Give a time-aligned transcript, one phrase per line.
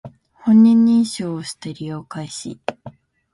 [0.33, 2.59] 本人認証をして利用開始